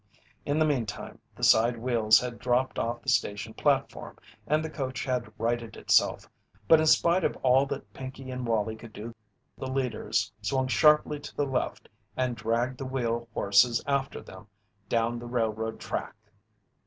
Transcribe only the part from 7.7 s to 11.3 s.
Pinkey and Wallie could do the leaders swung sharply